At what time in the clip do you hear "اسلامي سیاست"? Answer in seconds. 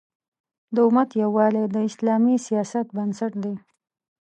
1.89-2.87